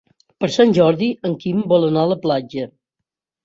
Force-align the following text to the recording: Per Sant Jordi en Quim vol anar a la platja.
Per 0.43 0.47
Sant 0.55 0.73
Jordi 0.77 1.11
en 1.31 1.37
Quim 1.45 1.61
vol 1.77 1.87
anar 1.91 2.09
a 2.09 2.13
la 2.15 2.21
platja. 2.27 2.69